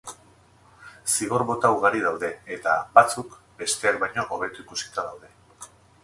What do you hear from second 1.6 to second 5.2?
ugari daude eta, batzuk, besteak baino hobeto ikusita